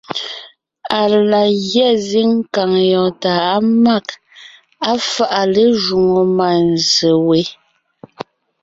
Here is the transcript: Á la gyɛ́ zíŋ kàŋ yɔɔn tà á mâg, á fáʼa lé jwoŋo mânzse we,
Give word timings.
Á 0.97 1.01
la 1.31 1.41
gyɛ́ 1.69 1.89
zíŋ 2.07 2.31
kàŋ 2.53 2.71
yɔɔn 2.91 3.11
tà 3.21 3.33
á 3.53 3.55
mâg, 3.83 4.05
á 4.89 4.91
fáʼa 5.09 5.41
lé 5.53 5.63
jwoŋo 5.83 6.21
mânzse 6.37 7.09
we, 7.27 7.39